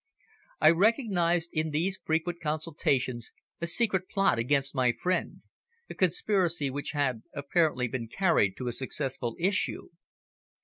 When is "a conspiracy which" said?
5.91-6.93